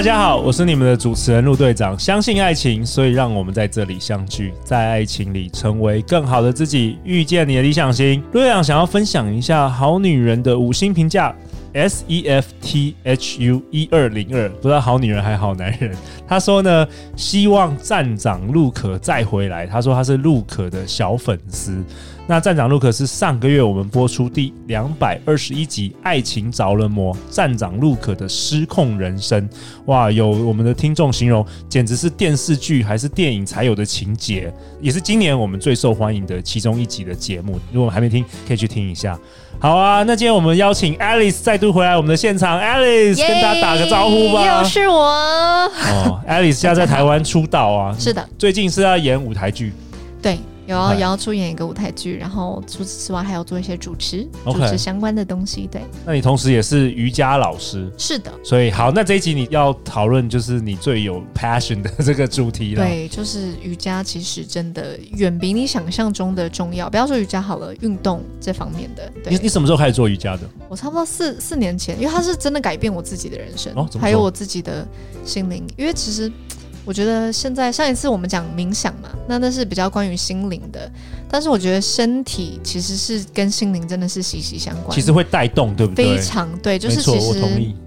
[0.00, 1.94] 大家好，我是你们的主持人陆队长。
[1.98, 8.18] 相信爱情，所以让我们在这里相聚，在爱情里成为更好的自己，遇见你的理想型。
[8.32, 11.34] 陆队长想要分享一下好女人的五星评价
[11.72, 15.94] ：S E F T H U 一二零二，不知道好女人还好男人。
[16.28, 19.66] 他说呢，希望站长陆可再回来。
[19.66, 21.84] 他说他是陆可的小粉丝。
[22.26, 29.48] 那站长陆可是上个月我们播出第两百二十一集《爱情着了魔》，站长陆可的失控人生，
[29.86, 37.58] 哇，有我们的听众形容，简直是电视剧还是电影才有的情节，也是今年我们最受欢迎的其中一集的节目。
[37.72, 39.18] 如果还没听，可以去听一下。
[39.58, 44.44] 好啊，那今天我们邀请 Alice 再度回来我们的现场，Alice 跟大家打个招呼吧。
[44.58, 44.96] 又是我。
[45.04, 49.72] 哦，Alice 现在在台湾出道啊， 是的，最近是要演舞台剧，
[50.22, 50.38] 对。
[50.70, 55.68] 有要也要出演一个舞台剧，然后除此之外还要做一些主持.主持相关的东西。
[55.70, 58.32] 对，那你同时也是瑜伽老师，是的。
[58.42, 62.84] 所以好，那这一集你要讨论就是你最有 passion 的 这个主题了。
[62.84, 66.88] 对，就是瑜伽其实真的远比你想象中的重要。
[66.88, 69.10] 不要说瑜伽好了，运动这方面的。
[69.22, 69.32] 对。
[69.32, 70.42] 你你什么时候开始做瑜伽的？
[70.68, 74.86] 我差不多四四年前，因为它是真的改变我自己的人生，哦、还有我自己的
[75.24, 75.66] 心灵。
[75.76, 76.30] 因为其实。
[76.84, 80.90] 我觉得现在上一次我们讲冥想嘛，那那是比较关于心灵的，
[81.30, 86.16] 但是我觉得身体其实是跟心灵真的是息息相关，其实会带动，对不对？
[86.16, 87.40] 非常对，就是其实，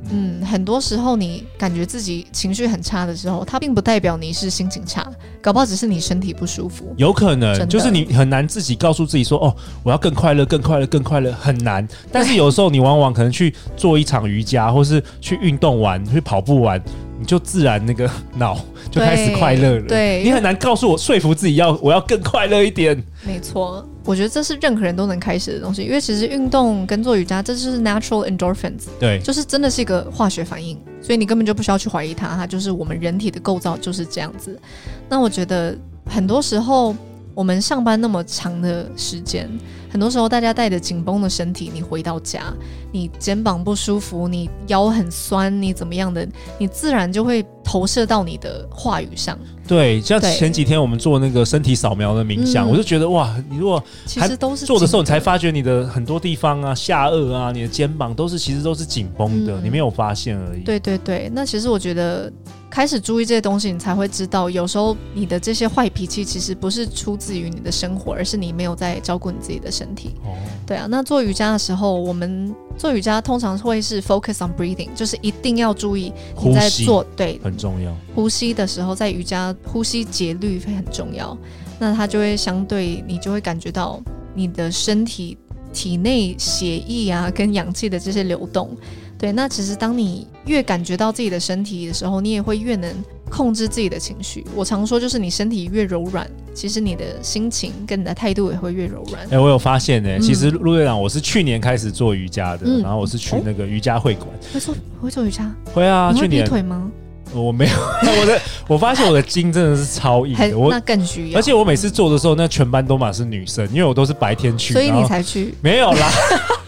[0.09, 5.05] 嗯，很多时候你感觉自己情绪很差的时候，它并不代表你是心情差，
[5.41, 11.85] 搞不好只是你身体不舒服，有可能就是你很难自己告诉自己说，哦，我要更快乐，更快乐，更快乐，很难。
[12.11, 16.81] 但是有时候你往往可能去做一场瑜伽，或是去运动完，去跑步完。
[17.23, 18.59] 你就自然那个 脑
[18.91, 19.81] 就开始快乐了。
[19.83, 23.01] 对，对，你很难告诉我说服自己要我要更快乐一点。
[23.25, 28.87] 没错，我觉得这是任何人都能开始的东西，因为其实运动跟做瑜伽，这就是 natural endorphins。
[28.99, 34.59] 对，就是真的是一个化学反应，所以你根本就不需要去怀疑它，它就是我们人体的构造就是这样子。
[35.07, 35.73] 那我觉得
[36.05, 36.93] 很多时候。
[37.35, 39.49] 我们上班那么长的时间，
[39.93, 42.51] 很多时候大家带着紧绷的身体，你回到家，
[42.91, 46.27] 你肩膀不舒服，你腰很酸，你怎么样的，
[46.57, 49.37] 你自然就会投射到你的话语上。
[49.67, 60.63] 对，像前几天我们做那个身体扫描的冥想，我就觉得哇，你如果其实都是做的时候，你才发觉你的很多地方啊，下颚啊，你的肩膀都是其实都是紧绷的，嗯，你没有发现而已。
[60.63, 62.33] 对对对，那其实我觉得。
[62.73, 70.15] 开始注意这些东西，你才会知道，有时候你的这些坏脾气其实不是出自于你的生活，而是你没有在照顾你自己的身体。
[70.23, 70.33] 哦，
[70.65, 70.87] 对啊。
[70.89, 76.11] 那做瑜伽的时候，我们做瑜伽通常会是 focus on breathing，就是一定要注意
[76.43, 77.95] 你在做，对，很重要。
[78.15, 81.37] 呼吸的时候，在瑜伽呼吸节律会很重要。
[81.77, 84.01] 那它就会相对，你就会感觉到
[84.33, 85.37] 你的身体
[85.71, 88.75] 体内血液啊跟氧气的这些流动。
[89.23, 92.93] 对，那其实当你越感觉到自己的身体的时候，你也会越能
[93.29, 94.45] 控制自己的情绪。
[94.53, 99.23] 我常说，就是你身体越柔软，其实你的心情跟你的态度也会越柔软。
[99.27, 104.27] 哎、欸，我有发现呢、欸嗯，其实陆队长，我是去年开始做瑜伽的，嗯、然后我是去那个瑜伽会馆。
[104.53, 105.49] 会做会做瑜伽？
[105.73, 106.45] 会啊，去年。
[106.45, 106.91] 腿吗？
[107.33, 107.73] 我没有，
[108.19, 111.39] 我的我发现我的筋真的是超硬的，我那更需要。
[111.39, 115.55] 而且我每次做的时候，那全班都满是女生，因为我都是白天去，所以你才去？
[115.61, 116.11] 没有啦。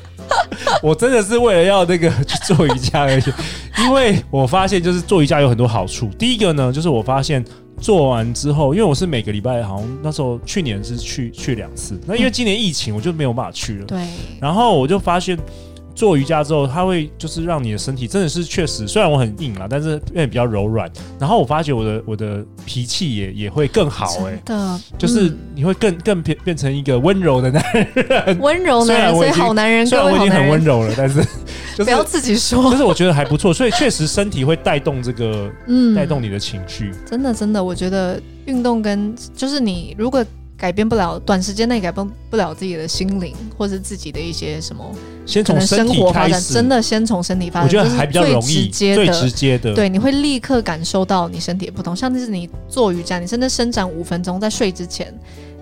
[0.84, 3.24] 我真的是为了要那个 去做瑜伽而已，
[3.84, 6.09] 因为我发现就是做瑜伽有很多好处。
[6.18, 7.44] 第一个呢，就是我发现
[7.80, 13.86] 做完之后，因为我是每个礼拜好像那时候去年是去去两次，那因为今年疫情我就没有办法去了。
[13.86, 14.00] 对，
[14.40, 15.38] 然后我就发现。
[15.95, 20.91] 做瑜伽之后，它会就是让你的身体真的是确实，虽然我很硬啦，但是变得比较柔软。
[21.17, 29.87] 然后我发觉我的我的脾气也也会更好哎、的，就是你会更更变变成一个温柔的男人， 温柔男人，所以好男人。
[29.87, 31.23] 虽然我已经很温柔了，但是、
[31.75, 33.53] 就是、不要自己说，就是我觉得还不错。
[33.53, 36.91] 所以确实身体会带动这个，嗯，带动你的情绪。
[37.05, 40.23] 真的真的，我觉得运动跟就是你如果。
[40.57, 44.84] 改变不了，短时间内改变不了自己的心灵，或是自己的一些什么，
[45.25, 51.96] 先从生活发展，真的先从身体发展，我觉得还比较容易，最直接的，直接的，对，你会立刻感受到你身体的不同。
[51.96, 55.13] 像是你做瑜伽，你真的伸展五分钟，在睡之前，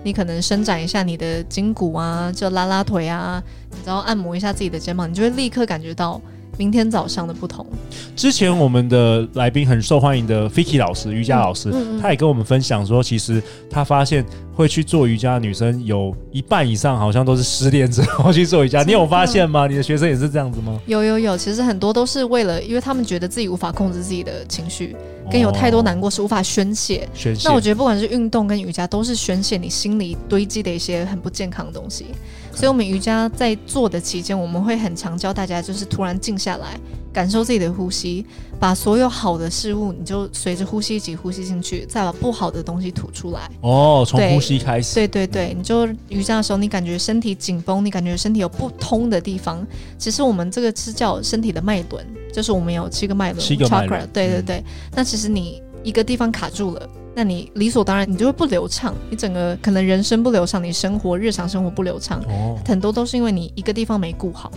[0.04, 3.42] 你可能伸展一下你的筋骨啊，就拉拉腿啊，
[3.84, 6.20] 然后按摩一下自己的肩膀，你就会立刻感觉到
[6.56, 7.66] 明天早上的不同。
[8.14, 14.24] 之前我们的来宾很受欢迎的 Fiki 老师，瑜伽老师，嗯嗯嗯、他也跟我们分享说，其实他发现
[14.54, 18.82] 会去做瑜伽的女生有一半以上好像都是失恋之后去做瑜伽。
[18.82, 19.66] 你有发现吗？
[19.66, 20.80] 你的学生也是这样子吗？
[20.86, 24.94] 有有有，其实很多都是为了，因为他们觉得自己无法控制自己的情绪，
[25.30, 27.08] 跟有太多难过是无法宣泄。
[27.14, 27.48] 宣泄。
[27.48, 32.06] 那我觉得不管是运动跟瑜伽，都是宣泄你心里堆积的一些很不健康的东西。
[32.54, 36.78] 所以，我们瑜伽在做的期间，我们会很常教大家，就是突然静下来，
[37.12, 38.24] 感受自己的呼吸，
[38.58, 43.50] 把所有好的事物，你就随着呼吸一起呼吸进去，再把不好的东西吐出来。
[43.60, 44.94] 哦，从呼吸开始。
[44.94, 49.66] 对对对，你就瑜伽的时候，你感觉身体紧绷，你感觉身体有不通的地方，
[49.98, 54.08] 其实我们这个是叫身体的脉轮，就是我们有七个脉轮，七个脉轮。
[54.12, 54.64] 对对对，嗯、
[54.96, 56.88] 那其实你一个地方卡住了。
[57.16, 64.50] 那你理所当然，你就会不流畅，你整个可能人生不流畅，你生活日常生活不流畅，哦、很多都是因为你一个地方没顾好，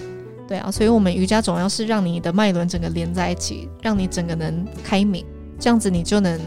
[0.47, 5.23] 对啊，所以我们瑜伽总要是让你的脉轮整个连在一起，让你整个能开明，
[5.59, 6.39] 这样子你就能，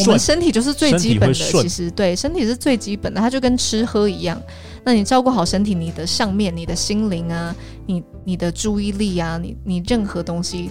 [0.00, 4.40] 我们身体就是最基本的，其实对，身体是最基本的，它就跟吃喝一样，
[4.84, 7.54] 那你照顾好身体，你的上面，你的心灵啊，
[7.84, 10.70] 你你的注意力啊，你你任何东西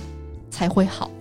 [0.50, 1.12] 才会好。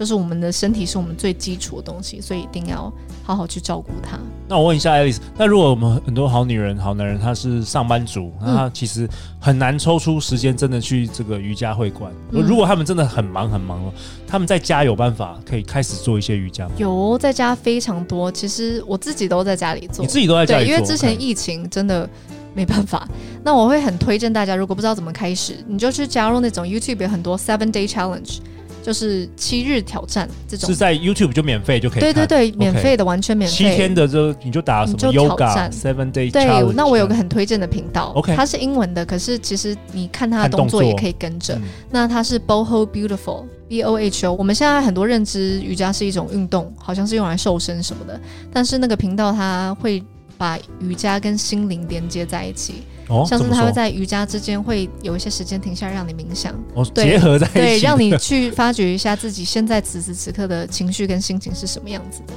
[0.00, 2.90] 就是我们的身体是我们最基础的东西，所以一定要
[3.22, 4.18] 好好去照顾它。
[4.48, 9.06] 那我问一下 Alice，那如果我们很多好女人、好男人，他是上班族，那他其实
[9.38, 12.10] 很难抽出时间真的去这个瑜伽会馆。
[12.30, 13.92] 嗯、如果他们真的很忙很忙了，
[14.26, 16.72] 他们在家有办法可以开始做一些瑜伽吗？
[16.78, 18.32] 有，在家非常多。
[18.32, 22.08] 其实我自己都在家里做，你自己都在家里做，对，因为之前疫情真的
[22.54, 23.06] 没办法。
[23.44, 28.38] 那我会很推荐大家，如果不知道怎么开始，你就去加入那种 YouTube 有很多 Seven Day Challenge。
[28.82, 32.12] 就是七日挑战这种，是在 YouTube 就免费就可以看。
[32.12, 33.56] 对对对，免费的，完全免费。
[33.56, 36.30] 七天的就你就打什么 Yoga Seven Day。
[36.30, 41.60] 对，那我有个很推荐的频道，OK，它是英文的，可是其实你看它的动作也可以跟着。
[41.90, 44.34] 那它是 Boho Beautiful B O H O。
[44.34, 48.20] 我们现在很多认知瑜伽是一种运动，好像是用来瘦身什么的，
[48.52, 50.02] 但是那个频道它会
[50.38, 52.82] 把瑜伽跟心灵连接在一起。
[53.10, 62.32] 哦，像是他会在瑜伽之间会有一些时间停下来让你冥想，哦，对结合在一起，对， 让你去发掘一下自己现在此时此刻的情绪跟心情是什么样子的。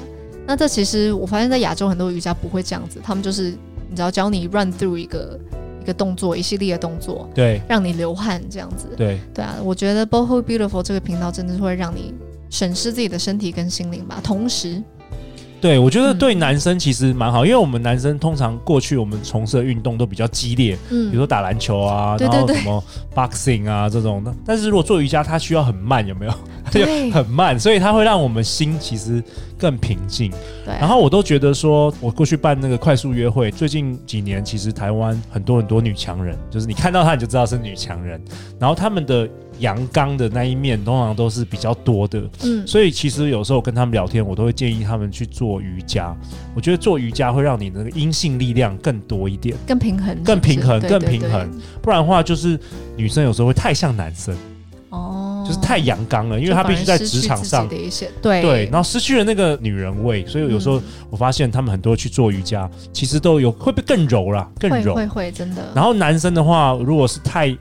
[0.46, 3.52] 那这其实我发现，在亚洲很多瑜伽不会这样子，他们就是
[3.90, 5.40] 你知道教你 run through 一个
[5.82, 12.14] 一个动作，一系列的动作，对，让你流汗这样子，对，对啊，我觉得 Boho Beautiful 这个频道真的是会让你
[12.50, 14.82] 审视自己的身体跟心灵吧，同时。
[15.64, 22.84] 对，我觉得对男生其实蛮好，嗯、因为我们男生通常过去我们从事的运动都比较激烈，嗯，比如说打篮球啊，然后什么
[23.16, 24.36] boxing 啊这种的。
[24.46, 26.34] 但是如果做瑜伽，它需要很慢，有没有？
[26.70, 29.24] 对， 很慢，所以它会让我们心其实
[29.58, 30.30] 更平静。
[30.66, 38.22] 对，然后我都觉得说，我过去办那个快速约会，最近几年其实台湾很多很多女强人，就是你看到她你就知道是女强人，
[38.60, 39.30] 然后他们的。
[39.60, 46.16] 阳刚的那一面通常都是比较多的，嗯，所以其实有时候跟他们聊天，我都会建议他们去做瑜伽。
[46.56, 51.50] 我觉得做瑜伽会让你的阴性力量更多一点，更平衡，更平衡，更平衡。
[51.82, 52.60] 不然的话，就是
[52.96, 54.36] 女生有时候会太像男生，
[54.90, 60.26] 哦，就是太阳刚了，因为她必须在职场上的一些对对，然后失去了那个女人味。
[60.26, 65.64] 所以有时候我发现他们很多去做瑜伽，其实都有会不会更柔啦，更柔，会会真的。
[65.76, 67.56] 然后男生的话，如果是太。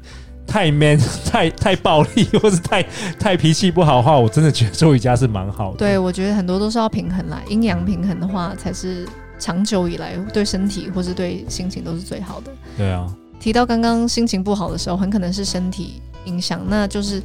[0.47, 2.83] 太 man， 太太暴力，或是太
[3.19, 5.79] 太脾气不好的话，我真的觉得做瑜伽是蛮好的。
[5.79, 9.07] 对，我觉得很多都是要平衡啦，阴阳平衡的话，才是
[9.39, 12.53] 长久以来对身体或是对心情都是最好的。
[12.77, 13.07] 对啊，
[13.41, 17.23] 提到刚刚心情不好的时候，很可能是身体影响，那就是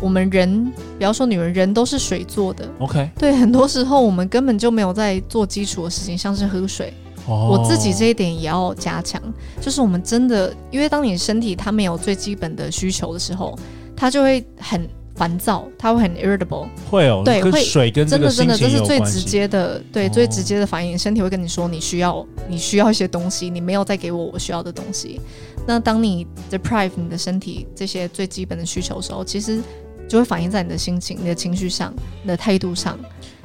[0.00, 2.68] 我们人，不要说女人，人都是水做的。
[2.78, 6.92] OK，对，很多时候我们根本就没有在做基础的事情，像是喝水。
[7.26, 9.20] 我自己这一点也要加强，
[9.60, 13.56] 就是我们真的，因为当你身体它没有最基本的需求的时候，
[13.96, 18.06] 它就会很烦躁，它会很 irritable，会哦，对，会水跟。
[18.06, 25.20] 真的真的，这是最直接的，对，最直接的反应，身体会跟你说你需要你需要一些东西，你没有再给我我需要的东西。
[25.66, 29.60] 那当你 deprive 你的身体这些最基本的需求的时候，其实
[30.08, 32.98] 就会反映在你的心情、你的情绪上、你的态度上。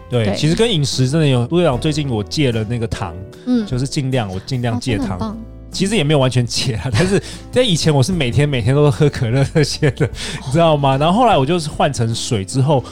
[0.10, 1.80] 对，其实跟饮食真的有不一样。
[1.80, 3.14] 最近我戒了那个糖，
[3.46, 5.18] 嗯，就是尽量我尽量戒糖。
[5.20, 5.36] 哦、
[5.72, 7.22] 其实也没有完全戒啊， 但是
[7.52, 10.10] 在以前我是每天每天都是喝可乐那些的，
[10.46, 10.96] 你知道吗？
[10.98, 12.84] 然后后来我就是换成水之后，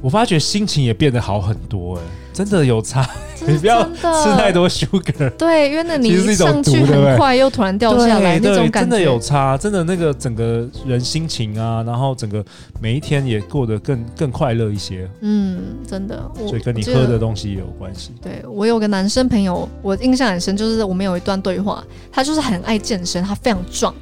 [0.00, 2.02] 我发觉心情也变得好很多哎。
[2.32, 3.06] 真的有差，
[3.46, 5.28] 你不要吃太多 sugar。
[5.30, 9.58] 对，因为那你上去很快又突然掉下来那种感觉，真的有差。
[9.58, 12.42] 真的那个整个人心情啊，然后整个
[12.80, 15.10] 每一天也过得更更快乐一些。
[15.20, 16.22] 嗯，真的。
[16.48, 18.12] 所以跟你喝的东西也有关系。
[18.22, 23.92] 对，我有个男生朋友，我印象很深，就是我们有一段对话，他就是很爱健身，他非常壮。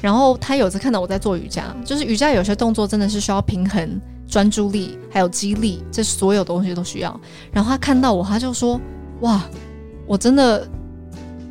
[0.00, 7.18] 然后他有次看到我在做瑜伽，就是瑜伽有些动作真的是需要平衡、专注力，还有激励，这所有东西都需要。
[7.50, 8.80] 然后他看到我，他就说
[9.22, 9.42] ：“哇，
[10.06, 10.68] 我真的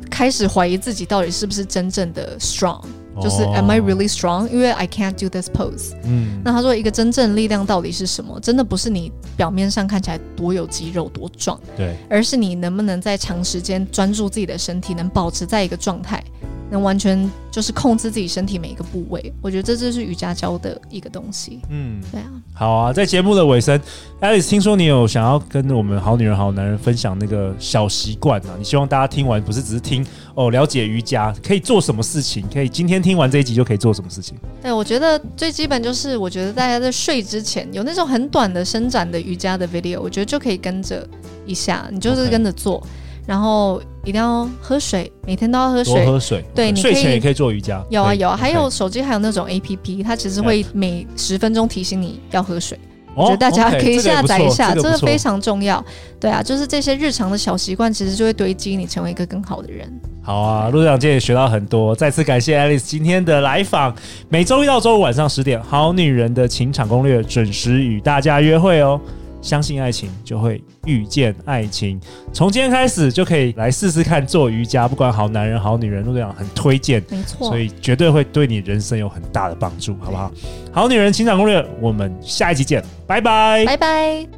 [0.08, 2.80] 开始怀疑自己到底是不是真正的 strong。”
[3.20, 4.48] 就是 Am I really strong？
[4.48, 5.92] 因为 I can't do this pose。
[6.04, 8.38] 嗯，那他说一个真正力量到底是什么？
[8.38, 16.22] 真的不是你表面上看起来多有肌肉多壮，对，而是你能不能在长时间专注自己的身体，能保持在一个状态。
[16.70, 21.60] 能完全就是控制自己身体每一个部位，我觉得这就是瑜伽教的一个东西。
[21.70, 22.26] 嗯，对啊。
[22.54, 23.80] 好啊，在节目的尾声
[24.20, 28.54] ，Alice，听说你有想要跟我们好女人好男人分享那个小习惯啊？
[28.58, 32.44] 你希望大家听完不是只是听哦，了解瑜伽可以做什么事情？
[32.52, 34.36] 可以今天听完这一集就可以做什么事情？
[34.60, 41.06] 对，我觉得最基本就是，我觉得大家在睡之前有那种很短的伸展的瑜伽的 video，我觉得就可以跟着
[41.46, 42.80] 一下，你就是跟着做。
[42.80, 43.07] Okay.
[43.28, 46.02] 然后一定要喝水，每天都要喝水。
[46.02, 46.42] 多喝水。
[46.54, 47.84] 对，你睡前也可以做瑜伽。
[47.90, 52.78] 有啊有啊，还有手机还有那种 APP，它其实会每十分钟提醒你要喝水。
[53.14, 55.84] 我觉得大家可以下载一下，这个非常重要。
[56.18, 59.86] 对啊，就是这些日常的小习惯，其实就会堆积你成为一个更好的人。
[60.22, 63.94] 好啊，陆队长今天也学到很多，再次感谢 Alice 今天的来访。
[64.30, 68.98] 每周一到周五晚上十点，《好女人的情场攻略》准时与大家约会哦。
[69.40, 72.00] 相信爱情，就会遇见爱情。
[72.32, 80.32] 从今天开始就可以来试试看做瑜伽，不管好男人好女人，陆队长很推荐，没错，所以绝对会对你人生有很大的帮助，好不好？
[80.72, 84.37] 好女人情场攻略，我们下一集见，拜拜，拜拜。